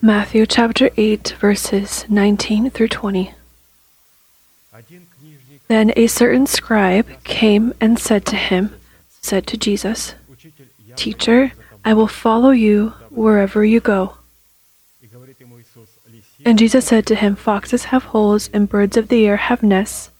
Matthew 0.00 0.46
chapter 0.46 0.90
8, 0.96 1.36
verses 1.40 2.04
19 2.08 2.70
through 2.70 2.88
20. 2.88 3.34
Then 5.68 5.92
a 5.96 6.06
certain 6.06 6.46
scribe 6.46 7.22
came 7.24 7.74
and 7.80 7.98
said 7.98 8.24
to 8.26 8.36
him, 8.36 8.74
said 9.20 9.46
to 9.48 9.56
Jesus, 9.56 10.14
Teacher, 10.96 11.52
I 11.84 11.94
will 11.94 12.06
follow 12.06 12.50
you 12.50 12.94
wherever 13.10 13.64
you 13.64 13.80
go. 13.80 14.14
And 16.44 16.58
Jesus 16.58 16.86
said 16.86 17.06
to 17.06 17.14
him, 17.14 17.36
Foxes 17.36 17.84
have 17.86 18.04
holes 18.04 18.48
and 18.52 18.68
birds 18.68 18.96
of 18.96 19.08
the 19.08 19.26
air 19.26 19.36
have 19.36 19.62
nests, 19.62 20.10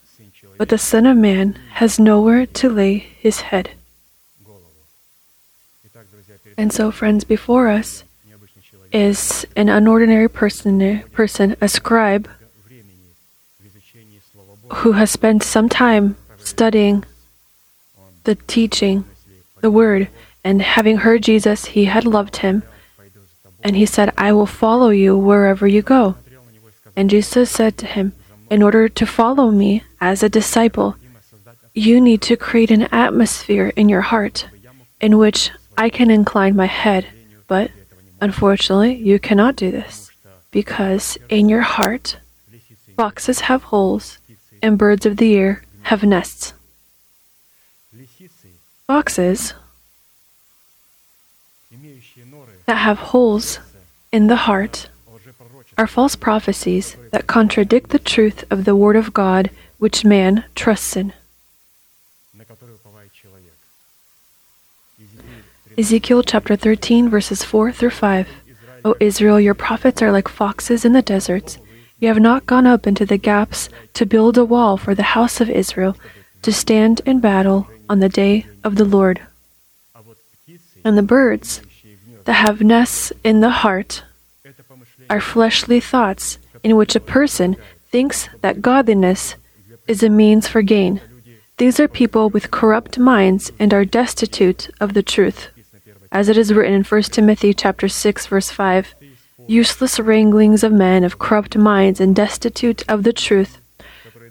but 0.57 0.69
the 0.69 0.79
Son 0.79 1.07
of 1.07 1.17
Man 1.17 1.55
has 1.75 1.99
nowhere 1.99 2.47
to 2.47 2.69
lay 2.69 2.99
his 2.99 3.41
head. 3.43 3.71
And 6.59 6.73
so, 6.73 6.91
friends, 6.91 7.23
before 7.23 7.69
us 7.69 8.03
is 8.93 9.47
an 9.55 9.69
unordinary 9.69 10.31
person, 10.31 11.05
person, 11.13 11.57
a 11.61 11.69
scribe, 11.69 12.29
who 14.83 14.93
has 14.93 15.09
spent 15.09 15.45
some 15.45 15.69
time 15.69 16.17
studying 16.37 17.05
the 18.25 18.35
teaching, 18.35 19.05
the 19.61 19.71
word, 19.71 20.09
and 20.43 20.61
having 20.61 20.99
heard 20.99 21.23
Jesus, 21.23 21.67
he 21.67 21.85
had 21.85 22.05
loved 22.05 22.39
him. 22.39 22.65
And 23.63 23.77
he 23.77 23.87
said, 23.87 24.13
I 24.19 24.33
will 24.33 24.47
follow 24.47 24.91
you 24.91 25.17
wherever 25.17 25.67
you 25.67 25.83
go. 25.83 26.17
And 26.97 27.09
Jesus 27.09 27.51
said 27.51 27.79
to 27.79 27.87
him, 27.87 28.15
In 28.51 28.63
order 28.65 28.89
to 28.89 29.07
follow 29.07 29.53
me 29.53 29.85
as 30.01 30.25
a 30.25 30.29
disciple, 30.29 30.97
you 31.73 32.01
need 32.01 32.21
to 32.23 32.37
create 32.37 32.73
an 32.73 32.89
atmosphere 32.91 33.73
in 33.77 33.89
your 33.89 34.01
heart 34.01 34.49
in 35.01 35.19
which 35.19 35.53
I 35.79 35.89
can 35.91 36.11
incline 36.11 36.57
my 36.57 36.67
head. 36.67 37.07
But 37.47 37.71
unfortunately, 38.21 38.97
you 38.97 39.21
cannot 39.21 39.55
do 39.55 39.71
this 39.71 40.11
because 40.51 41.17
in 41.29 41.49
your 41.49 41.63
heart, 41.63 42.19
foxes 42.97 43.43
have 43.43 43.63
holes 43.65 44.19
and 44.61 44.77
birds 44.77 45.07
of 45.07 45.19
the 45.19 45.37
air 45.37 45.63
have 45.83 46.03
nests. 46.03 46.53
Foxes 48.89 49.55
that 52.67 52.79
have 52.79 52.99
holes 52.99 53.61
in 54.11 54.27
the 54.27 54.37
heart 54.49 54.89
are 55.77 55.87
false 55.87 56.17
prophecies 56.17 56.97
that 57.13 57.29
contradict 57.29 57.91
the 57.91 58.01
truth 58.01 58.45
of 58.51 58.65
the 58.65 58.75
Word 58.75 58.97
of 58.97 59.15
God 59.15 59.51
which 59.79 60.05
man 60.05 60.45
trusts 60.57 60.97
in. 60.97 61.13
Ezekiel 65.79 66.25
chapter 66.25 66.57
13, 66.57 67.09
verses 67.09 67.45
4 67.45 67.71
through 67.71 67.91
5. 67.91 68.29
O 68.85 68.97
Israel, 68.99 69.39
your 69.39 69.55
prophets 69.55 70.03
are 70.03 70.11
like 70.11 70.27
foxes 70.27 70.85
in 70.85 70.93
the 70.93 71.03
deserts. 71.03 71.59
You 72.01 72.09
have 72.09 72.19
not 72.19 72.47
gone 72.47 72.67
up 72.67 72.85
into 72.85 73.07
the 73.07 73.17
gaps 73.17 73.69
to 73.95 74.05
build 74.05 74.37
a 74.37 74.45
wall 74.45 74.77
for 74.77 74.97
the 74.97 75.15
house 75.15 75.41
of 75.41 75.49
Israel, 75.49 75.97
to 76.43 76.53
stand 76.53 77.01
in 77.07 77.21
battle 77.21 77.69
on 77.89 78.01
the 78.01 78.09
day 78.09 78.45
of 78.65 78.75
the 78.75 78.85
Lord. 78.85 79.21
And 80.85 80.99
the 80.99 81.03
birds 81.03 81.61
that 82.25 82.33
have 82.33 82.61
nests 82.61 83.13
in 83.23 83.39
the 83.39 83.63
heart 83.63 84.03
are 85.09 85.21
fleshly 85.21 85.79
thoughts 85.79 86.39
in 86.65 86.75
which 86.75 86.97
a 86.97 87.01
person 87.19 87.55
thinks 87.93 88.29
that 88.41 88.63
godliness 88.63 89.37
is 89.87 90.03
a 90.03 90.09
means 90.09 90.49
for 90.49 90.61
gain. 90.61 91.01
These 91.59 91.79
are 91.79 91.87
people 91.87 92.31
with 92.31 92.51
corrupt 92.51 92.99
minds 92.99 93.53
and 93.61 93.73
are 93.73 93.85
destitute 93.85 94.71
of 94.81 94.95
the 94.95 95.05
truth 95.05 95.51
as 96.11 96.29
it 96.29 96.37
is 96.37 96.53
written 96.53 96.75
in 96.75 96.85
1 96.85 97.03
Timothy 97.05 97.53
chapter 97.53 97.89
6 97.89 98.27
verse 98.27 98.51
5, 98.51 98.95
useless 99.47 99.99
wranglings 99.99 100.63
of 100.63 100.73
men 100.73 101.05
of 101.05 101.19
corrupt 101.19 101.57
minds 101.57 102.01
and 102.01 102.15
destitute 102.15 102.83
of 102.89 103.03
the 103.03 103.13
truth, 103.13 103.61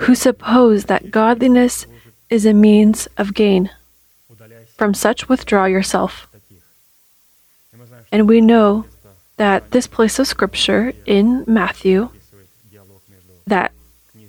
who 0.01 0.15
suppose 0.15 0.85
that 0.85 1.11
godliness 1.11 1.85
is 2.29 2.45
a 2.45 2.53
means 2.53 3.07
of 3.17 3.33
gain. 3.33 3.69
From 4.77 4.93
such 4.93 5.27
withdraw 5.27 5.65
yourself. 5.65 6.27
And 8.11 8.27
we 8.27 8.41
know 8.41 8.85
that 9.38 9.71
this 9.71 9.88
place 9.88 10.19
of 10.19 10.27
scripture 10.27 10.94
in 11.05 11.44
Matthew 11.47 12.09
that 13.47 13.71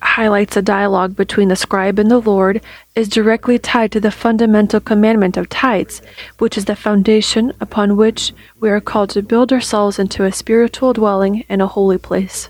highlights 0.01 0.57
a 0.57 0.63
dialogue 0.63 1.17
between 1.17 1.49
the 1.49 1.57
scribe 1.57 1.99
and 1.99 2.11
the 2.11 2.21
Lord 2.21 2.61
is 2.95 3.09
directly 3.09 3.59
tied 3.59 3.93
to 3.93 4.01
the 4.01 4.11
fundamental 4.11 4.81
commandment 4.81 5.37
of 5.37 5.49
tithes, 5.49 6.03
which 6.39 6.57
is 6.57 6.65
the 6.67 6.77
foundation 6.77 7.53
upon 7.61 7.97
which 7.97 8.33
we 8.61 8.71
are 8.71 8.81
called 8.81 9.11
to 9.11 9.23
build 9.23 9.53
ourselves 9.53 9.99
into 9.99 10.25
a 10.25 10.33
spiritual 10.33 10.93
dwelling 10.93 11.45
and 11.49 11.63
a 11.63 11.67
holy 11.67 11.99
place. 11.99 12.49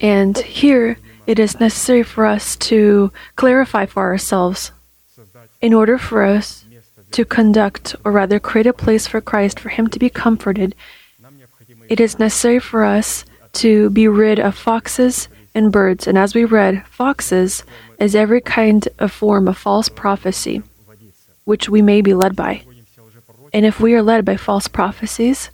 And 0.00 0.36
here 0.38 0.98
it 1.26 1.38
is 1.38 1.58
necessary 1.58 2.02
for 2.02 2.26
us 2.26 2.56
to 2.56 3.10
clarify 3.34 3.86
for 3.86 4.02
ourselves 4.02 4.72
in 5.60 5.72
order 5.72 5.98
for 5.98 6.22
us 6.22 6.64
to 7.12 7.24
conduct, 7.24 7.96
or 8.04 8.12
rather 8.12 8.38
create 8.38 8.66
a 8.66 8.72
place 8.72 9.06
for 9.06 9.20
Christ, 9.20 9.58
for 9.58 9.70
Him 9.70 9.86
to 9.88 9.98
be 9.98 10.10
comforted. 10.10 10.74
It 11.88 12.00
is 12.00 12.18
necessary 12.18 12.58
for 12.58 12.84
us 12.84 13.24
to 13.56 13.90
be 13.90 14.08
rid 14.08 14.38
of 14.38 14.56
foxes 14.56 15.28
and 15.54 15.72
birds. 15.72 16.06
And 16.06 16.16
as 16.16 16.34
we 16.34 16.44
read, 16.44 16.86
foxes 16.86 17.64
is 17.98 18.14
every 18.14 18.40
kind 18.40 18.88
of 18.98 19.12
form 19.12 19.48
of 19.48 19.56
false 19.56 19.88
prophecy 19.88 20.62
which 21.46 21.68
we 21.68 21.80
may 21.80 22.02
be 22.02 22.12
led 22.12 22.36
by. 22.36 22.62
And 23.54 23.64
if 23.64 23.80
we 23.80 23.94
are 23.94 24.02
led 24.02 24.24
by 24.24 24.36
false 24.36 24.68
prophecies, 24.68 25.50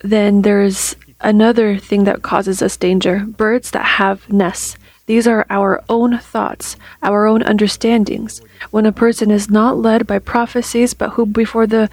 then 0.00 0.42
there's 0.42 0.96
another 1.20 1.78
thing 1.78 2.04
that 2.04 2.22
causes 2.22 2.60
us 2.60 2.76
danger 2.76 3.20
birds 3.20 3.70
that 3.70 3.84
have 3.84 4.28
nests. 4.32 4.76
These 5.06 5.26
are 5.26 5.44
our 5.50 5.84
own 5.90 6.18
thoughts, 6.18 6.76
our 7.02 7.26
own 7.26 7.42
understandings. 7.42 8.40
When 8.70 8.86
a 8.86 8.92
person 8.92 9.30
is 9.30 9.50
not 9.50 9.76
led 9.76 10.06
by 10.06 10.18
prophecies, 10.18 10.94
but 10.94 11.10
who 11.10 11.26
before 11.26 11.66
the 11.66 11.90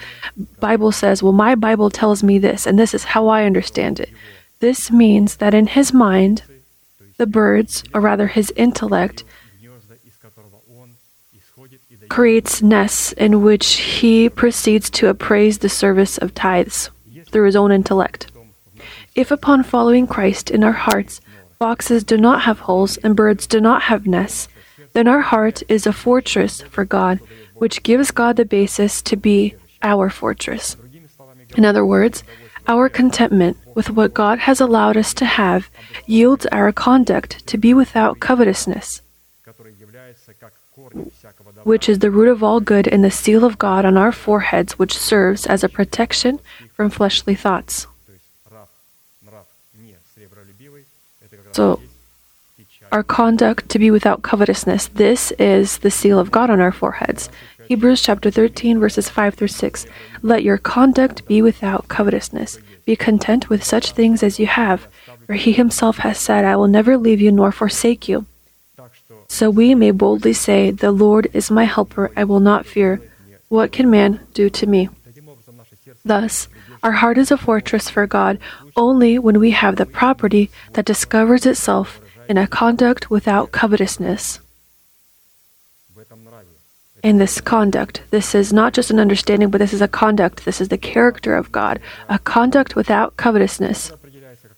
Bible 0.61 0.93
says, 0.93 1.21
Well, 1.21 1.33
my 1.33 1.55
Bible 1.55 1.89
tells 1.89 2.23
me 2.23 2.39
this, 2.39 2.65
and 2.65 2.79
this 2.79 2.93
is 2.93 3.03
how 3.03 3.27
I 3.27 3.43
understand 3.43 3.99
it, 3.99 4.09
this 4.61 4.91
means 4.91 5.37
that 5.37 5.53
in 5.53 5.67
his 5.67 5.91
mind, 5.91 6.43
the 7.17 7.27
birds, 7.27 7.83
or 7.93 7.99
rather 7.99 8.27
his 8.27 8.53
intellect, 8.55 9.23
creates 12.09 12.61
nests 12.61 13.11
in 13.13 13.41
which 13.41 13.73
he 13.99 14.29
proceeds 14.29 14.89
to 14.89 15.07
appraise 15.07 15.57
the 15.59 15.69
service 15.69 16.17
of 16.17 16.33
tithes 16.33 16.89
through 17.31 17.45
his 17.45 17.55
own 17.55 17.71
intellect. 17.71 18.31
If 19.15 19.31
upon 19.31 19.63
following 19.63 20.07
Christ 20.07 20.49
in 20.49 20.63
our 20.63 20.71
hearts, 20.71 21.21
foxes 21.59 22.03
do 22.03 22.17
not 22.17 22.41
have 22.41 22.59
holes 22.59 22.97
and 22.97 23.15
birds 23.15 23.47
do 23.47 23.59
not 23.59 23.83
have 23.83 24.07
nests, 24.07 24.47
then 24.93 25.07
our 25.07 25.21
heart 25.21 25.63
is 25.69 25.87
a 25.87 25.93
fortress 25.93 26.61
for 26.61 26.85
God, 26.85 27.19
which 27.55 27.83
gives 27.83 28.11
God 28.11 28.35
the 28.35 28.45
basis 28.45 29.01
to 29.03 29.15
be 29.15 29.55
our 29.81 30.09
fortress. 30.09 30.75
In 31.57 31.65
other 31.65 31.85
words, 31.85 32.23
our 32.67 32.89
contentment 32.89 33.57
with 33.75 33.89
what 33.89 34.13
God 34.13 34.39
has 34.39 34.61
allowed 34.61 34.97
us 34.97 35.13
to 35.15 35.25
have 35.25 35.69
yields 36.05 36.45
our 36.47 36.71
conduct 36.71 37.45
to 37.47 37.57
be 37.57 37.73
without 37.73 38.19
covetousness, 38.19 39.01
which 41.63 41.89
is 41.89 41.99
the 41.99 42.11
root 42.11 42.29
of 42.29 42.43
all 42.43 42.59
good 42.59 42.87
and 42.87 43.03
the 43.03 43.11
seal 43.11 43.43
of 43.43 43.57
God 43.57 43.85
on 43.85 43.97
our 43.97 44.11
foreheads, 44.11 44.79
which 44.79 44.97
serves 44.97 45.45
as 45.45 45.63
a 45.63 45.69
protection 45.69 46.39
from 46.73 46.89
fleshly 46.89 47.35
thoughts. 47.35 47.87
So, 51.53 51.81
our 52.91 53.03
conduct 53.03 53.69
to 53.69 53.79
be 53.79 53.89
without 53.89 54.21
covetousness, 54.21 54.87
this 54.87 55.31
is 55.33 55.79
the 55.79 55.91
seal 55.91 56.19
of 56.19 56.31
God 56.31 56.49
on 56.49 56.59
our 56.59 56.71
foreheads. 56.71 57.29
Hebrews 57.71 58.01
chapter 58.01 58.29
13, 58.29 58.81
verses 58.81 59.07
5 59.07 59.35
through 59.35 59.47
6. 59.47 59.85
Let 60.21 60.43
your 60.43 60.57
conduct 60.57 61.25
be 61.25 61.41
without 61.41 61.87
covetousness. 61.87 62.59
Be 62.83 62.97
content 62.97 63.47
with 63.49 63.63
such 63.63 63.93
things 63.93 64.23
as 64.23 64.39
you 64.39 64.45
have, 64.45 64.89
for 65.25 65.35
he 65.35 65.53
himself 65.53 65.99
has 65.99 66.17
said, 66.17 66.43
I 66.43 66.57
will 66.57 66.67
never 66.67 66.97
leave 66.97 67.21
you 67.21 67.31
nor 67.31 67.53
forsake 67.53 68.09
you. 68.09 68.25
So 69.29 69.49
we 69.49 69.73
may 69.73 69.91
boldly 69.91 70.33
say, 70.33 70.71
The 70.71 70.91
Lord 70.91 71.29
is 71.31 71.49
my 71.49 71.63
helper, 71.63 72.11
I 72.13 72.25
will 72.25 72.41
not 72.41 72.65
fear. 72.65 73.01
What 73.47 73.71
can 73.71 73.89
man 73.89 74.19
do 74.33 74.49
to 74.49 74.67
me? 74.67 74.89
Thus, 76.03 76.49
our 76.83 76.91
heart 76.91 77.17
is 77.17 77.31
a 77.31 77.37
fortress 77.37 77.89
for 77.89 78.05
God 78.05 78.37
only 78.75 79.17
when 79.17 79.39
we 79.39 79.51
have 79.51 79.77
the 79.77 79.85
property 79.85 80.51
that 80.73 80.83
discovers 80.83 81.45
itself 81.45 82.01
in 82.27 82.37
a 82.37 82.47
conduct 82.47 83.09
without 83.09 83.53
covetousness 83.53 84.40
in 87.03 87.17
this 87.17 87.41
conduct. 87.41 88.03
This 88.11 88.35
is 88.35 88.53
not 88.53 88.73
just 88.73 88.91
an 88.91 88.99
understanding, 88.99 89.49
but 89.49 89.57
this 89.57 89.73
is 89.73 89.81
a 89.81 89.87
conduct. 89.87 90.45
This 90.45 90.61
is 90.61 90.69
the 90.69 90.77
character 90.77 91.35
of 91.35 91.51
God, 91.51 91.79
a 92.09 92.19
conduct 92.19 92.75
without 92.75 93.17
covetousness, 93.17 93.91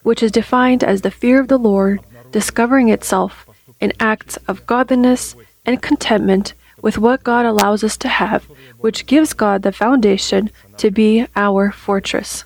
which 0.04 0.22
is 0.22 0.32
defined 0.32 0.84
as 0.84 1.02
the 1.02 1.12
fear 1.12 1.40
of 1.40 1.48
the 1.48 1.58
Lord 1.58 2.02
discovering 2.32 2.90
itself 2.90 3.46
in 3.80 3.94
acts 4.00 4.38
of 4.48 4.66
godliness 4.66 5.36
and 5.66 5.82
contentment 5.82 6.54
with 6.82 6.98
what 6.98 7.24
God 7.24 7.46
allows 7.46 7.84
us 7.84 7.96
to 7.98 8.10
have, 8.10 8.44
which 8.80 9.06
gives 9.06 9.34
God 9.34 9.62
the 9.62 9.72
foundation 9.72 10.50
to 10.78 10.92
be 10.92 11.26
our 11.36 11.72
fortress. 11.72 12.44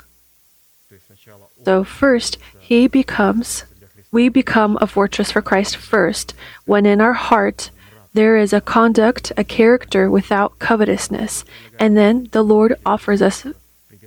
So, 1.65 1.83
first, 1.83 2.37
He 2.59 2.87
becomes, 2.87 3.65
we 4.11 4.29
become 4.29 4.77
a 4.79 4.87
fortress 4.87 5.31
for 5.31 5.41
Christ 5.41 5.75
first, 5.75 6.35
when 6.65 6.85
in 6.85 7.01
our 7.01 7.13
heart 7.13 7.71
there 8.17 8.35
is 8.35 8.51
a 8.51 8.59
conduct, 8.59 9.31
a 9.37 9.43
character 9.43 10.09
without 10.09 10.57
covetousness, 10.57 11.45
and 11.79 11.95
then 11.95 12.27
the 12.31 12.41
Lord 12.41 12.73
offers 12.83 13.21
us 13.21 13.45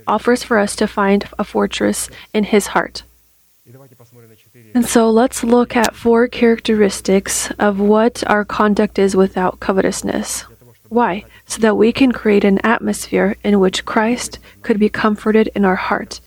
offers 0.05 0.43
for 0.43 0.57
us 0.57 0.75
to 0.75 0.85
find 0.85 1.29
a 1.39 1.45
fortress 1.45 2.09
in 2.33 2.43
his 2.43 2.67
heart. 2.67 3.03
And 4.75 4.85
so 4.85 5.09
let's 5.09 5.45
look 5.45 5.77
at 5.77 5.95
four 5.95 6.27
characteristics 6.27 7.51
of 7.51 7.79
what 7.79 8.21
our 8.27 8.43
conduct 8.43 8.99
is 8.99 9.15
without 9.15 9.61
covetousness. 9.61 10.43
Why? 10.89 11.23
So 11.45 11.61
that 11.61 11.77
we 11.77 11.93
can 11.93 12.11
create 12.11 12.43
an 12.43 12.59
atmosphere 12.65 13.37
in 13.45 13.61
which 13.61 13.85
Christ 13.85 14.39
could 14.61 14.77
be 14.77 14.89
comforted 14.89 15.47
in 15.55 15.63
our 15.63 15.77
heart. 15.77 16.19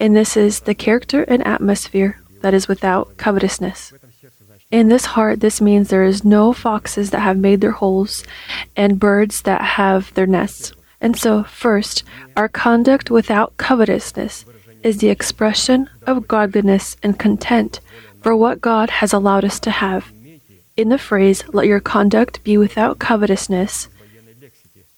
And 0.00 0.16
this 0.16 0.36
is 0.36 0.60
the 0.60 0.74
character 0.74 1.22
and 1.22 1.46
atmosphere 1.46 2.20
that 2.40 2.54
is 2.54 2.66
without 2.66 3.16
covetousness. 3.16 3.92
In 4.70 4.88
this 4.88 5.06
heart, 5.06 5.40
this 5.40 5.62
means 5.62 5.88
there 5.88 6.04
is 6.04 6.26
no 6.26 6.52
foxes 6.52 7.08
that 7.10 7.20
have 7.20 7.38
made 7.38 7.62
their 7.62 7.72
holes 7.72 8.22
and 8.76 9.00
birds 9.00 9.40
that 9.42 9.62
have 9.62 10.12
their 10.12 10.26
nests. 10.26 10.74
And 11.00 11.16
so, 11.16 11.42
first, 11.44 12.02
our 12.36 12.48
conduct 12.48 13.10
without 13.10 13.56
covetousness 13.56 14.44
is 14.82 14.98
the 14.98 15.08
expression 15.08 15.88
of 16.06 16.28
godliness 16.28 16.98
and 17.02 17.18
content 17.18 17.80
for 18.20 18.36
what 18.36 18.60
God 18.60 18.90
has 18.90 19.14
allowed 19.14 19.46
us 19.46 19.58
to 19.60 19.70
have. 19.70 20.12
In 20.76 20.90
the 20.90 20.98
phrase, 20.98 21.42
let 21.48 21.66
your 21.66 21.80
conduct 21.80 22.44
be 22.44 22.58
without 22.58 22.98
covetousness, 22.98 23.88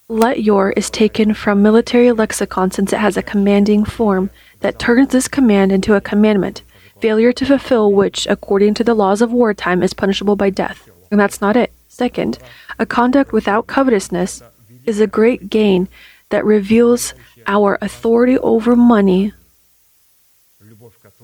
let 0.09 0.43
your 0.43 0.71
is 0.71 0.89
taken 0.89 1.33
from 1.33 1.61
military 1.61 2.11
lexicon 2.11 2.71
since 2.71 2.91
it 2.91 2.99
has 2.99 3.15
a 3.15 3.23
commanding 3.23 3.85
form 3.85 4.31
that 4.59 4.79
turns 4.79 5.13
this 5.13 5.29
command 5.29 5.71
into 5.71 5.95
a 5.95 6.01
commandment, 6.01 6.61
failure 7.01 7.33
to 7.33 7.45
fulfill 7.45 7.91
which, 7.91 8.27
according 8.27 8.73
to 8.75 8.83
the 8.83 8.93
laws 8.93 9.21
of 9.21 9.31
wartime, 9.31 9.83
is 9.83 9.93
punishable 9.93 10.35
by 10.35 10.49
death. 10.49 10.89
And 11.09 11.19
that's 11.19 11.41
not 11.41 11.57
it. 11.57 11.71
Second, 11.87 12.37
a 12.79 12.85
conduct 12.85 13.33
without 13.33 13.67
covetousness 13.67 14.41
is 14.85 14.99
a 14.99 15.07
great 15.07 15.49
gain 15.49 15.87
that 16.29 16.45
reveals 16.45 17.13
our 17.47 17.77
authority 17.81 18.37
over 18.39 18.75
money, 18.75 19.33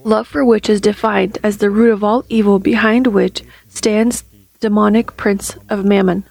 love 0.04 0.28
for 0.28 0.44
which 0.44 0.70
is 0.70 0.82
defined 0.82 1.38
as 1.44 1.58
the 1.58 1.70
root 1.70 1.92
of 1.92 2.04
all 2.04 2.26
evil, 2.28 2.60
behind 2.60 3.08
which 3.08 3.44
stands 3.70 4.24
demonic 4.60 5.16
prince 5.16 5.56
of 5.70 5.86
mammon. 5.86 6.24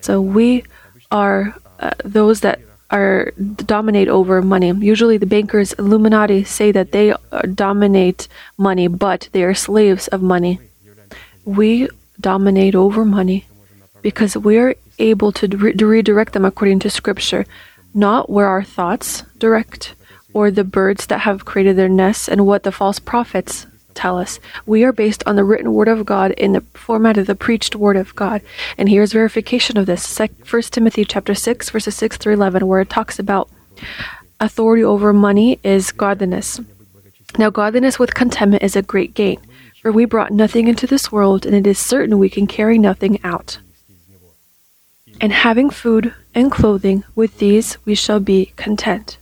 So 0.00 0.20
we 0.20 0.64
are 1.10 1.56
uh, 1.78 1.90
those 2.04 2.40
that 2.40 2.60
are 2.90 3.32
dominate 3.66 4.08
over 4.08 4.42
money. 4.42 4.72
Usually, 4.72 5.16
the 5.16 5.26
bankers, 5.26 5.72
Illuminati, 5.74 6.44
say 6.44 6.72
that 6.72 6.92
they 6.92 7.12
uh, 7.12 7.42
dominate 7.54 8.28
money, 8.58 8.88
but 8.88 9.28
they 9.32 9.44
are 9.44 9.54
slaves 9.54 10.08
of 10.08 10.22
money. 10.22 10.58
We 11.44 11.88
dominate 12.20 12.74
over 12.74 13.04
money 13.04 13.46
because 14.02 14.36
we 14.36 14.58
are 14.58 14.74
able 14.98 15.32
to 15.32 15.46
re- 15.48 15.72
redirect 15.72 16.32
them 16.32 16.44
according 16.44 16.80
to 16.80 16.90
Scripture, 16.90 17.46
not 17.94 18.28
where 18.28 18.46
our 18.46 18.62
thoughts 18.62 19.22
direct 19.38 19.94
or 20.32 20.50
the 20.50 20.64
birds 20.64 21.06
that 21.06 21.20
have 21.20 21.44
created 21.44 21.76
their 21.76 21.88
nests 21.88 22.28
and 22.28 22.46
what 22.46 22.62
the 22.62 22.72
false 22.72 22.98
prophets 22.98 23.66
tell 23.94 24.18
us. 24.18 24.40
We 24.66 24.84
are 24.84 24.92
based 24.92 25.22
on 25.26 25.36
the 25.36 25.44
written 25.44 25.72
word 25.72 25.88
of 25.88 26.06
God 26.06 26.32
in 26.32 26.52
the 26.52 26.62
format 26.74 27.16
of 27.16 27.26
the 27.26 27.34
preached 27.34 27.76
word 27.76 27.96
of 27.96 28.14
God. 28.14 28.42
And 28.76 28.88
here's 28.88 29.12
verification 29.12 29.76
of 29.76 29.86
this. 29.86 30.18
First 30.44 30.72
Timothy 30.72 31.04
chapter 31.04 31.34
6 31.34 31.70
verses 31.70 31.94
6 31.96 32.16
through 32.16 32.34
11 32.34 32.66
where 32.66 32.80
it 32.80 32.90
talks 32.90 33.18
about 33.18 33.48
authority 34.40 34.82
over 34.82 35.12
money 35.12 35.58
is 35.62 35.92
godliness. 35.92 36.60
Now 37.38 37.50
godliness 37.50 37.98
with 37.98 38.14
contentment 38.14 38.62
is 38.62 38.76
a 38.76 38.82
great 38.82 39.14
gain. 39.14 39.38
For 39.80 39.90
we 39.90 40.04
brought 40.04 40.30
nothing 40.30 40.68
into 40.68 40.86
this 40.86 41.10
world, 41.10 41.46
and 41.46 41.54
it 41.54 41.66
is 41.66 41.78
certain 41.78 42.18
we 42.18 42.28
can 42.28 42.46
carry 42.46 42.76
nothing 42.76 43.18
out. 43.24 43.60
And 45.22 45.32
having 45.32 45.70
food 45.70 46.14
and 46.34 46.52
clothing, 46.52 47.04
with 47.14 47.38
these 47.38 47.78
we 47.86 47.94
shall 47.94 48.20
be 48.20 48.52
content. 48.56 49.16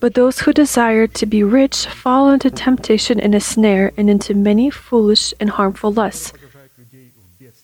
But 0.00 0.14
those 0.14 0.40
who 0.40 0.52
desire 0.52 1.06
to 1.06 1.26
be 1.26 1.42
rich 1.42 1.86
fall 1.86 2.30
into 2.30 2.50
temptation 2.50 3.18
and 3.20 3.34
a 3.34 3.40
snare 3.40 3.92
and 3.96 4.10
into 4.10 4.34
many 4.34 4.70
foolish 4.70 5.32
and 5.40 5.50
harmful 5.50 5.92
lusts, 5.92 6.32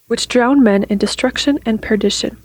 which 0.06 0.29
drown 0.29 0.62
men 0.62 0.85
in 0.85 0.99
destruction 0.99 1.58
and 1.67 1.82
perdition. 1.82 2.37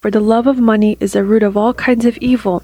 For 0.00 0.10
the 0.10 0.20
love 0.20 0.46
of 0.46 0.58
money 0.58 0.96
is 1.00 1.12
the 1.12 1.24
root 1.24 1.42
of 1.42 1.56
all 1.56 1.74
kinds 1.74 2.04
of 2.04 2.16
evil, 2.18 2.62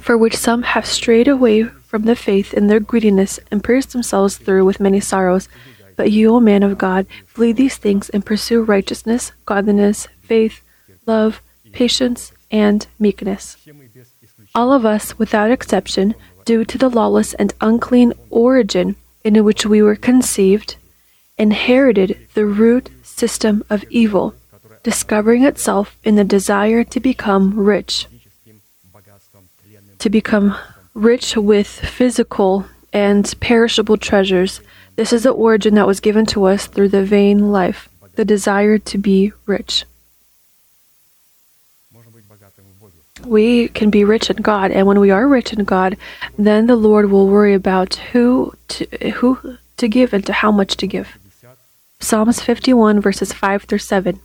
for 0.00 0.16
which 0.16 0.36
some 0.36 0.62
have 0.62 0.86
strayed 0.86 1.28
away 1.28 1.64
from 1.64 2.02
the 2.02 2.16
faith 2.16 2.54
in 2.54 2.66
their 2.68 2.80
greediness 2.80 3.40
and 3.50 3.64
pierced 3.64 3.92
themselves 3.92 4.36
through 4.36 4.64
with 4.64 4.80
many 4.80 5.00
sorrows. 5.00 5.48
But 5.96 6.12
you, 6.12 6.34
O 6.34 6.40
man 6.40 6.62
of 6.62 6.78
God, 6.78 7.06
flee 7.26 7.52
these 7.52 7.76
things 7.76 8.08
and 8.10 8.24
pursue 8.24 8.62
righteousness, 8.62 9.32
godliness, 9.46 10.06
faith, 10.22 10.62
love, 11.06 11.42
patience, 11.72 12.32
and 12.50 12.86
meekness. 12.98 13.56
All 14.58 14.72
of 14.72 14.84
us, 14.84 15.16
without 15.20 15.52
exception, 15.52 16.16
due 16.44 16.64
to 16.64 16.76
the 16.76 16.88
lawless 16.90 17.32
and 17.34 17.54
unclean 17.60 18.12
origin 18.28 18.96
in 19.22 19.44
which 19.44 19.64
we 19.64 19.80
were 19.80 19.94
conceived, 19.94 20.74
inherited 21.38 22.18
the 22.34 22.44
root 22.44 22.90
system 23.04 23.62
of 23.70 23.84
evil, 23.88 24.34
discovering 24.82 25.44
itself 25.44 25.96
in 26.02 26.16
the 26.16 26.24
desire 26.24 26.82
to 26.82 26.98
become 26.98 27.56
rich. 27.56 28.08
To 30.00 30.10
become 30.10 30.56
rich 30.92 31.36
with 31.36 31.68
physical 31.68 32.64
and 32.92 33.32
perishable 33.38 33.96
treasures. 33.96 34.60
This 34.96 35.12
is 35.12 35.22
the 35.22 35.30
origin 35.30 35.74
that 35.76 35.86
was 35.86 36.00
given 36.00 36.26
to 36.34 36.46
us 36.46 36.66
through 36.66 36.88
the 36.88 37.04
vain 37.04 37.52
life, 37.52 37.88
the 38.16 38.24
desire 38.24 38.78
to 38.78 38.98
be 38.98 39.32
rich. 39.46 39.84
We 43.28 43.68
can 43.68 43.90
be 43.90 44.04
rich 44.04 44.30
in 44.30 44.38
God, 44.38 44.70
and 44.70 44.86
when 44.86 45.00
we 45.00 45.10
are 45.10 45.26
rich 45.28 45.52
in 45.52 45.64
God, 45.64 45.96
then 46.38 46.66
the 46.66 46.76
Lord 46.76 47.10
will 47.10 47.28
worry 47.28 47.54
about 47.54 47.96
who 48.12 48.54
to, 48.68 48.84
who 49.16 49.58
to 49.76 49.88
give 49.88 50.12
and 50.12 50.24
to 50.26 50.32
how 50.32 50.50
much 50.50 50.76
to 50.78 50.86
give. 50.86 51.18
Psalms 52.00 52.40
51 52.40 53.00
verses 53.00 53.32
5 53.32 53.64
through 53.64 53.78
7. 53.78 54.20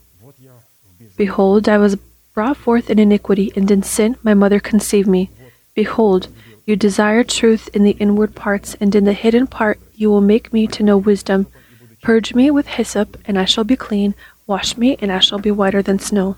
Behold, 1.17 1.67
I 1.67 1.77
was 1.77 1.97
brought 2.33 2.57
forth 2.57 2.89
in 2.89 2.99
iniquity, 2.99 3.51
and 3.55 3.69
in 3.69 3.83
sin 3.83 4.17
my 4.23 4.33
mother 4.33 4.59
conceived 4.59 5.07
me. 5.07 5.29
Behold, 5.75 6.27
you 6.65 6.75
desire 6.75 7.23
truth 7.23 7.67
in 7.73 7.83
the 7.83 7.97
inward 7.99 8.35
parts, 8.35 8.75
and 8.79 8.95
in 8.95 9.03
the 9.03 9.13
hidden 9.13 9.47
part 9.47 9.79
you 9.95 10.09
will 10.09 10.21
make 10.21 10.53
me 10.53 10.65
to 10.67 10.83
know 10.83 10.97
wisdom. 10.97 11.47
Purge 12.01 12.33
me 12.33 12.49
with 12.51 12.67
hyssop, 12.67 13.17
and 13.25 13.37
I 13.37 13.45
shall 13.45 13.63
be 13.63 13.75
clean. 13.75 14.15
Wash 14.47 14.77
me, 14.77 14.97
and 14.99 15.11
I 15.11 15.19
shall 15.19 15.39
be 15.39 15.51
whiter 15.51 15.81
than 15.81 15.99
snow. 15.99 16.37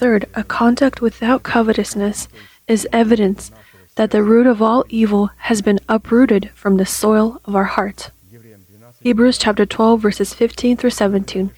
Third, 0.00 0.24
a 0.34 0.44
conduct 0.44 1.02
without 1.02 1.42
covetousness 1.42 2.26
is 2.66 2.88
evidence 2.90 3.50
that 3.96 4.12
the 4.12 4.22
root 4.22 4.46
of 4.46 4.62
all 4.62 4.82
evil 4.88 5.28
has 5.50 5.60
been 5.60 5.78
uprooted 5.90 6.48
from 6.54 6.78
the 6.78 6.86
soil 6.86 7.38
of 7.44 7.54
our 7.54 7.64
heart. 7.76 8.10
Hebrews 9.02 9.36
chapter 9.36 9.66
12 9.66 10.00
verses 10.00 10.32
15 10.32 10.78
through 10.78 10.96
17. 10.96 11.50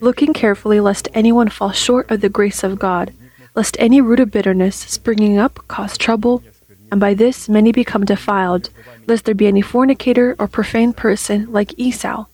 Looking 0.00 0.32
carefully 0.32 0.80
lest 0.80 1.08
anyone 1.12 1.50
fall 1.50 1.72
short 1.72 2.10
of 2.10 2.22
the 2.22 2.30
grace 2.30 2.64
of 2.64 2.78
God, 2.78 3.12
lest 3.54 3.76
any 3.78 4.00
root 4.00 4.20
of 4.20 4.30
bitterness 4.30 4.74
springing 4.74 5.36
up 5.36 5.60
cause 5.68 5.98
trouble, 5.98 6.42
and 6.90 6.98
by 6.98 7.12
this 7.12 7.50
many 7.50 7.70
become 7.70 8.06
defiled, 8.06 8.70
lest 9.06 9.26
there 9.26 9.34
be 9.34 9.46
any 9.46 9.60
fornicator 9.60 10.34
or 10.38 10.48
profane 10.48 10.94
person 10.94 11.52
like 11.52 11.78
Esau, 11.78 12.24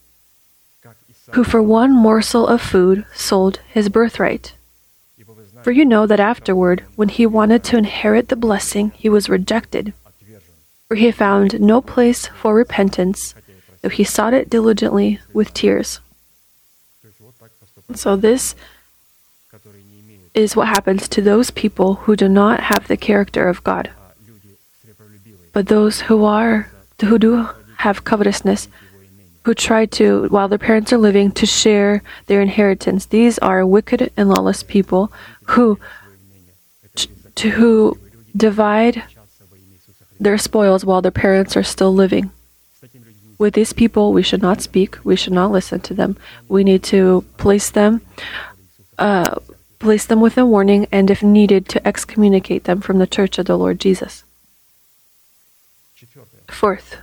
who 1.33 1.43
for 1.43 1.61
one 1.61 1.93
morsel 1.93 2.47
of 2.47 2.63
food 2.63 3.05
sold 3.13 3.59
his 3.67 3.89
birthright. 3.89 4.55
For 5.65 5.73
you 5.73 5.87
know 5.87 6.07
that 6.07 6.21
afterward, 6.21 6.85
when 6.95 7.09
he 7.09 7.25
wanted 7.25 7.65
to 7.65 7.79
inherit 7.79 8.29
the 8.29 8.37
blessing, 8.37 8.93
he 8.97 9.09
was 9.09 9.31
rejected. 9.31 9.95
For 10.89 10.95
he 10.95 11.11
found 11.11 11.59
no 11.59 11.81
place 11.81 12.27
for 12.27 12.55
repentance, 12.55 13.35
though 13.81 13.89
he 13.89 14.05
sought 14.05 14.35
it 14.35 14.51
diligently 14.51 15.21
with 15.33 15.55
tears. 15.55 16.01
So, 17.95 18.15
this 18.15 18.55
is 20.35 20.55
what 20.55 20.69
happens 20.69 21.09
to 21.09 21.23
those 21.23 21.51
people 21.51 21.95
who 21.95 22.15
do 22.15 22.29
not 22.29 22.61
have 22.69 22.87
the 22.87 22.99
character 22.99 23.49
of 23.49 23.65
God. 23.65 23.91
But 25.55 25.69
those 25.69 26.03
who 26.03 26.27
are, 26.27 26.71
who 27.01 27.19
do 27.19 27.49
have 27.79 28.05
covetousness, 28.05 28.69
who 29.45 29.55
try 29.55 29.87
to, 29.87 30.27
while 30.29 30.49
their 30.49 30.59
parents 30.59 30.93
are 30.93 30.99
living, 30.99 31.31
to 31.33 31.47
share 31.47 32.03
their 32.27 32.41
inheritance. 32.41 33.07
These 33.07 33.39
are 33.39 33.67
wicked 33.67 34.11
and 34.17 34.29
lawless 34.29 34.63
people 34.63 35.13
who, 35.45 35.79
to, 37.35 37.51
who 37.51 37.99
divide 38.37 39.05
their 40.19 40.39
spoils 40.39 40.85
while 40.85 41.03
their 41.03 41.11
parents 41.11 41.57
are 41.57 41.63
still 41.63 41.95
living. 41.95 42.31
With 43.37 43.55
these 43.55 43.73
people, 43.73 44.13
we 44.13 44.23
should 44.23 44.41
not 44.41 44.63
speak. 44.63 44.97
We 45.05 45.17
should 45.17 45.33
not 45.33 45.51
listen 45.51 45.81
to 45.81 45.95
them. 45.95 46.17
We 46.49 46.65
need 46.65 46.83
to 46.85 47.25
place 47.37 47.69
them, 47.69 48.01
uh, 48.99 49.37
place 49.79 50.07
them 50.07 50.21
with 50.21 50.39
a 50.39 50.47
warning, 50.47 50.87
and 50.91 51.11
if 51.11 51.23
needed, 51.23 51.69
to 51.71 51.87
excommunicate 51.87 52.65
them 52.65 52.81
from 52.81 52.99
the 52.99 53.07
Church 53.07 53.39
of 53.39 53.47
the 53.47 53.59
Lord 53.59 53.81
Jesus. 53.81 54.25
Fourth, 56.49 56.97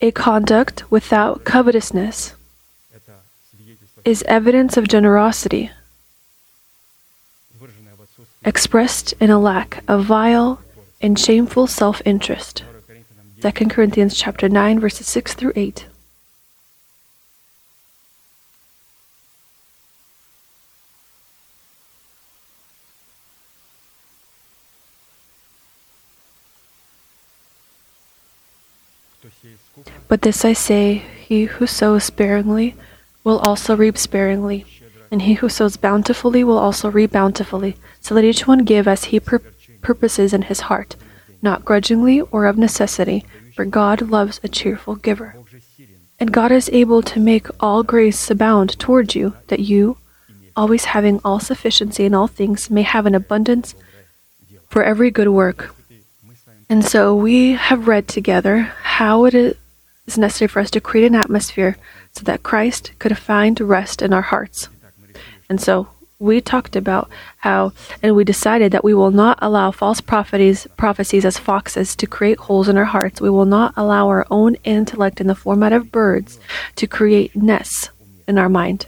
a 0.00 0.12
conduct 0.12 0.88
without 0.92 1.42
covetousness 1.42 2.34
is 4.04 4.22
evidence 4.28 4.76
of 4.76 4.86
generosity, 4.86 5.72
expressed 8.44 9.12
in 9.18 9.30
a 9.30 9.40
lack 9.40 9.82
of 9.88 10.04
vile 10.04 10.60
and 11.00 11.18
shameful 11.18 11.66
self 11.66 12.00
interest. 12.04 12.62
2 13.40 13.50
Corinthians 13.66 14.16
chapter 14.16 14.48
9, 14.48 14.78
verses 14.78 15.08
6 15.08 15.34
through 15.34 15.52
8. 15.56 15.87
But 30.08 30.22
this 30.22 30.44
I 30.44 30.54
say 30.54 31.02
he 31.26 31.44
who 31.44 31.66
sows 31.66 32.04
sparingly 32.04 32.74
will 33.24 33.38
also 33.40 33.76
reap 33.76 33.98
sparingly, 33.98 34.64
and 35.10 35.22
he 35.22 35.34
who 35.34 35.50
sows 35.50 35.76
bountifully 35.76 36.42
will 36.42 36.58
also 36.58 36.90
reap 36.90 37.12
bountifully. 37.12 37.76
So 38.00 38.14
let 38.14 38.24
each 38.24 38.46
one 38.46 38.64
give 38.64 38.88
as 38.88 39.04
he 39.04 39.20
pur- 39.20 39.42
purposes 39.82 40.32
in 40.32 40.42
his 40.42 40.60
heart, 40.60 40.96
not 41.42 41.64
grudgingly 41.64 42.22
or 42.22 42.46
of 42.46 42.56
necessity, 42.56 43.26
for 43.54 43.66
God 43.66 44.00
loves 44.00 44.40
a 44.42 44.48
cheerful 44.48 44.96
giver. 44.96 45.34
And 46.18 46.32
God 46.32 46.50
is 46.50 46.70
able 46.72 47.02
to 47.02 47.20
make 47.20 47.46
all 47.60 47.82
grace 47.82 48.30
abound 48.30 48.78
toward 48.78 49.14
you, 49.14 49.34
that 49.48 49.60
you, 49.60 49.98
always 50.56 50.86
having 50.86 51.20
all 51.24 51.38
sufficiency 51.38 52.04
in 52.06 52.14
all 52.14 52.26
things, 52.26 52.70
may 52.70 52.82
have 52.82 53.06
an 53.06 53.14
abundance 53.14 53.74
for 54.68 54.82
every 54.82 55.10
good 55.10 55.28
work. 55.28 55.74
And 56.68 56.84
so 56.84 57.14
we 57.14 57.52
have 57.52 57.88
read 57.88 58.08
together 58.08 58.72
how 58.82 59.24
it 59.26 59.34
is 59.34 59.54
is 60.08 60.18
necessary 60.18 60.48
for 60.48 60.60
us 60.60 60.70
to 60.72 60.80
create 60.80 61.06
an 61.06 61.14
atmosphere 61.14 61.76
so 62.12 62.22
that 62.24 62.42
Christ 62.42 62.92
could 62.98 63.16
find 63.16 63.60
rest 63.60 64.02
in 64.02 64.12
our 64.12 64.22
hearts. 64.22 64.68
And 65.48 65.60
so 65.60 65.88
we 66.18 66.40
talked 66.40 66.74
about 66.74 67.08
how, 67.38 67.72
and 68.02 68.16
we 68.16 68.24
decided 68.24 68.72
that 68.72 68.82
we 68.82 68.94
will 68.94 69.12
not 69.12 69.38
allow 69.40 69.70
false 69.70 70.00
prophecies, 70.00 70.66
prophecies 70.76 71.24
as 71.24 71.38
foxes 71.38 71.94
to 71.96 72.06
create 72.06 72.38
holes 72.38 72.68
in 72.68 72.76
our 72.76 72.84
hearts. 72.84 73.20
We 73.20 73.30
will 73.30 73.44
not 73.44 73.72
allow 73.76 74.08
our 74.08 74.26
own 74.30 74.56
intellect 74.64 75.20
in 75.20 75.28
the 75.28 75.34
format 75.34 75.72
of 75.72 75.92
birds 75.92 76.40
to 76.76 76.86
create 76.86 77.36
nests 77.36 77.90
in 78.26 78.36
our 78.36 78.48
mind. 78.48 78.86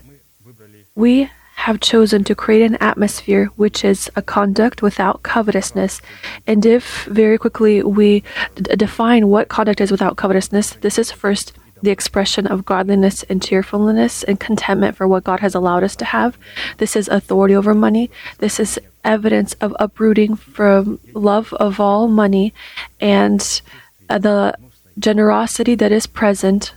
We 0.93 1.29
have 1.61 1.79
chosen 1.79 2.23
to 2.23 2.33
create 2.33 2.63
an 2.63 2.75
atmosphere 2.81 3.45
which 3.55 3.85
is 3.85 4.09
a 4.15 4.21
conduct 4.21 4.81
without 4.81 5.21
covetousness. 5.21 6.01
And 6.47 6.65
if 6.65 7.05
very 7.05 7.37
quickly 7.37 7.83
we 7.83 8.23
d- 8.55 8.75
define 8.75 9.27
what 9.27 9.47
conduct 9.47 9.79
is 9.79 9.91
without 9.91 10.17
covetousness, 10.17 10.71
this 10.81 10.97
is 10.97 11.11
first 11.11 11.53
the 11.83 11.91
expression 11.91 12.47
of 12.47 12.65
godliness 12.65 13.21
and 13.29 13.43
cheerfulness 13.43 14.23
and 14.23 14.39
contentment 14.39 14.95
for 14.95 15.07
what 15.07 15.23
God 15.23 15.39
has 15.41 15.53
allowed 15.53 15.83
us 15.83 15.95
to 15.97 16.05
have. 16.05 16.35
This 16.77 16.95
is 16.95 17.07
authority 17.07 17.55
over 17.55 17.75
money. 17.75 18.09
This 18.39 18.59
is 18.59 18.79
evidence 19.03 19.53
of 19.61 19.75
uprooting 19.79 20.35
from 20.35 20.99
love 21.13 21.53
of 21.53 21.79
all 21.79 22.07
money 22.07 22.55
and 22.99 23.61
uh, 24.09 24.17
the 24.17 24.55
generosity 24.97 25.75
that 25.75 25.91
is 25.91 26.07
present 26.07 26.73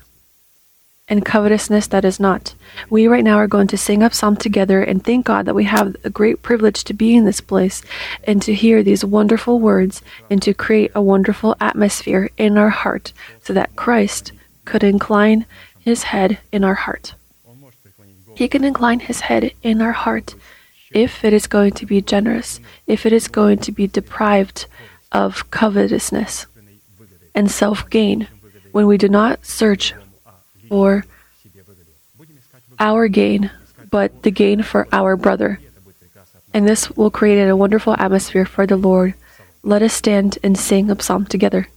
and 1.06 1.24
covetousness 1.24 1.86
that 1.88 2.04
is 2.04 2.18
not. 2.18 2.54
We 2.88 3.06
right 3.06 3.24
now 3.24 3.36
are 3.36 3.46
going 3.46 3.66
to 3.68 3.76
sing 3.76 4.02
up 4.02 4.14
psalm 4.14 4.36
together 4.36 4.82
and 4.82 5.04
thank 5.04 5.26
God 5.26 5.44
that 5.46 5.54
we 5.54 5.64
have 5.64 5.96
a 6.02 6.10
great 6.10 6.42
privilege 6.42 6.82
to 6.84 6.94
be 6.94 7.14
in 7.14 7.26
this 7.26 7.40
place 7.40 7.82
and 8.24 8.40
to 8.42 8.54
hear 8.54 8.82
these 8.82 9.04
wonderful 9.04 9.60
words 9.60 10.00
and 10.30 10.40
to 10.42 10.54
create 10.54 10.92
a 10.94 11.02
wonderful 11.02 11.56
atmosphere 11.60 12.30
in 12.38 12.56
our 12.56 12.70
heart 12.70 13.12
so 13.42 13.52
that 13.52 13.76
Christ 13.76 14.32
could 14.64 14.82
incline 14.82 15.44
his 15.78 16.04
head 16.04 16.38
in 16.50 16.64
our 16.64 16.74
heart. 16.74 17.14
He 18.34 18.48
can 18.48 18.64
incline 18.64 19.00
his 19.00 19.20
head 19.20 19.52
in 19.62 19.82
our 19.82 19.92
heart 19.92 20.34
if 20.92 21.24
it 21.24 21.32
is 21.32 21.46
going 21.46 21.72
to 21.72 21.86
be 21.86 22.00
generous, 22.00 22.60
if 22.86 23.04
it 23.04 23.12
is 23.12 23.28
going 23.28 23.58
to 23.58 23.72
be 23.72 23.86
deprived 23.86 24.66
of 25.12 25.50
covetousness 25.50 26.46
and 27.34 27.50
self 27.50 27.90
gain, 27.90 28.26
when 28.72 28.86
we 28.86 28.96
do 28.96 29.08
not 29.08 29.44
search 29.44 29.92
for 30.68 31.04
our 32.78 33.08
gain, 33.08 33.50
but 33.90 34.22
the 34.22 34.30
gain 34.30 34.62
for 34.62 34.88
our 34.92 35.16
brother. 35.16 35.60
And 36.52 36.68
this 36.68 36.90
will 36.90 37.10
create 37.10 37.42
a 37.42 37.56
wonderful 37.56 37.94
atmosphere 37.98 38.46
for 38.46 38.66
the 38.66 38.76
Lord. 38.76 39.14
Let 39.62 39.82
us 39.82 39.92
stand 39.92 40.38
and 40.42 40.58
sing 40.58 40.90
a 40.90 41.00
psalm 41.00 41.26
together. 41.26 41.68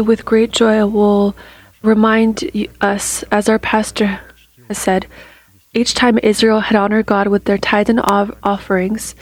With 0.00 0.24
great 0.24 0.50
joy, 0.50 0.86
will 0.86 1.36
remind 1.82 2.50
us, 2.80 3.22
as 3.30 3.48
our 3.48 3.58
pastor 3.58 4.20
has 4.68 4.78
said, 4.78 5.06
each 5.74 5.94
time 5.94 6.18
Israel 6.22 6.60
had 6.60 6.76
honored 6.76 7.06
God 7.06 7.28
with 7.28 7.44
their 7.44 7.58
tithes 7.58 7.90
and 7.90 8.00
offerings, 8.42 9.14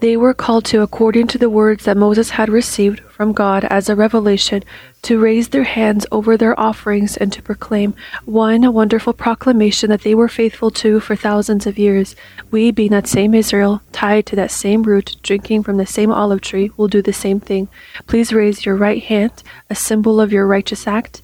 they 0.00 0.16
were 0.16 0.34
called 0.34 0.64
to, 0.66 0.82
according 0.82 1.26
to 1.28 1.38
the 1.38 1.50
words 1.50 1.84
that 1.84 1.96
Moses 1.96 2.30
had 2.30 2.48
received 2.48 3.00
from 3.00 3.32
God 3.32 3.64
as 3.64 3.88
a 3.88 3.96
revelation, 3.96 4.62
to 5.02 5.18
raise 5.18 5.48
their 5.48 5.64
hands 5.64 6.06
over 6.12 6.36
their 6.36 6.58
offerings 6.58 7.16
and 7.16 7.32
to 7.32 7.42
proclaim 7.42 7.94
one 8.24 8.72
wonderful 8.72 9.12
proclamation 9.12 9.90
that 9.90 10.02
they 10.02 10.14
were 10.14 10.28
faithful 10.28 10.70
to 10.70 11.00
for 11.00 11.16
thousands 11.16 11.66
of 11.66 11.78
years. 11.78 12.14
We, 12.50 12.70
being 12.70 12.92
that 12.92 13.08
same 13.08 13.34
Israel, 13.34 13.82
tied 13.90 14.26
to 14.26 14.36
that 14.36 14.52
same 14.52 14.84
root, 14.84 15.16
drinking 15.22 15.64
from 15.64 15.78
the 15.78 15.86
same 15.86 16.12
olive 16.12 16.42
tree, 16.42 16.70
will 16.76 16.88
do 16.88 17.02
the 17.02 17.12
same 17.12 17.40
thing. 17.40 17.68
Please 18.06 18.32
raise 18.32 18.64
your 18.64 18.76
right 18.76 19.02
hand, 19.02 19.42
a 19.68 19.74
symbol 19.74 20.20
of 20.20 20.32
your 20.32 20.46
righteous 20.46 20.86
act, 20.86 21.22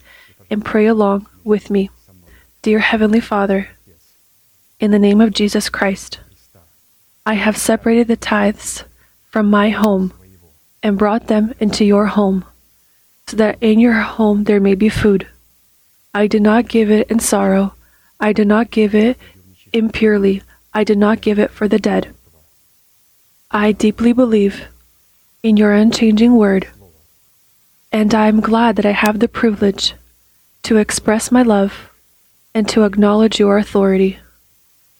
and 0.51 0.65
pray 0.65 0.87
along 0.87 1.27
with 1.45 1.71
me. 1.71 1.91
Dear 2.63 2.81
Heavenly 2.81 3.21
Father, 3.21 3.69
in 4.81 4.91
the 4.91 4.99
name 4.99 5.21
of 5.21 5.33
Jesus 5.33 5.69
Christ, 5.69 6.19
I 7.27 7.35
have 7.35 7.57
separated 7.57 8.09
the 8.09 8.17
tithes 8.17 8.85
from 9.31 9.49
my 9.49 9.71
home 9.71 10.13
and 10.83 10.99
brought 10.99 11.27
them 11.27 11.55
into 11.59 11.83
your 11.83 12.07
home, 12.07 12.45
so 13.27 13.37
that 13.39 13.57
in 13.63 13.81
your 13.81 13.95
home 13.95 14.45
there 14.45 14.61
may 14.61 14.75
be 14.75 14.91
food. 14.91 15.27
I 16.13 16.27
did 16.27 16.43
not 16.43 16.69
give 16.69 16.91
it 16.91 17.11
in 17.11 17.21
sorrow. 17.21 17.75
I 18.21 18.35
did 18.35 18.47
not 18.47 18.71
give 18.71 18.95
it 18.95 19.17
impurely. 19.73 20.43
I 20.75 20.85
did 20.85 20.99
not 20.99 21.23
give 21.23 21.39
it 21.39 21.51
for 21.51 21.67
the 21.67 21.79
dead. 21.79 22.15
I 23.51 23.73
deeply 23.73 24.13
believe 24.13 24.67
in 25.43 25.57
your 25.57 25.73
unchanging 25.73 26.37
word, 26.37 26.69
and 27.91 28.15
I 28.15 28.27
am 28.27 28.41
glad 28.41 28.77
that 28.77 28.87
I 28.87 28.93
have 28.93 29.19
the 29.19 29.29
privilege 29.29 29.95
to 30.65 30.77
express 30.77 31.33
my 31.33 31.43
love 31.43 31.91
and 32.55 32.69
to 32.69 32.85
acknowledge 32.85 33.41
your 33.41 33.57
authority. 33.57 34.19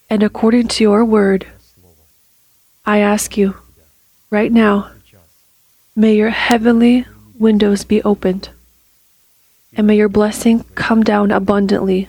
And 0.09 0.23
according 0.23 0.69
to 0.69 0.85
your 0.85 1.05
word, 1.05 1.47
I 2.87 2.99
ask 2.99 3.37
you, 3.39 3.57
right 4.31 4.53
now, 4.53 4.91
may 5.97 6.15
your 6.15 6.31
heavenly 6.31 7.07
windows 7.39 7.85
be 7.85 8.03
opened, 8.03 8.51
and 9.75 9.87
may 9.87 9.97
your 9.97 10.11
blessing 10.11 10.65
come 10.75 11.03
down 11.03 11.31
abundantly 11.31 12.09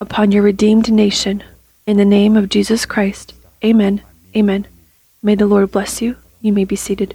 upon 0.00 0.32
your 0.32 0.42
redeemed 0.42 0.90
nation. 0.90 1.44
In 1.86 1.98
the 1.98 2.04
name 2.04 2.36
of 2.36 2.48
Jesus 2.48 2.86
Christ, 2.86 3.34
amen. 3.62 4.02
Amen. 4.34 4.66
May 5.22 5.34
the 5.34 5.46
Lord 5.46 5.70
bless 5.70 6.00
you. 6.00 6.16
You 6.40 6.52
may 6.52 6.64
be 6.64 6.76
seated. 6.76 7.14